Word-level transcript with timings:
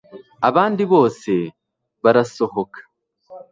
abandi 0.47 0.83
bose 0.93 1.31
barasohoka 2.03 2.79